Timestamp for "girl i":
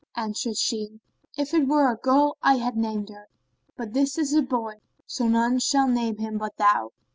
1.95-2.55